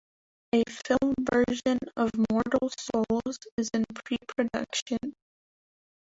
[0.55, 4.97] A film version of "Mortal Souls" is in pre-production.